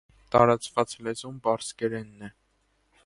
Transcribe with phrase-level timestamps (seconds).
[0.35, 2.35] Տարածված լեզուն պարսկերենն է։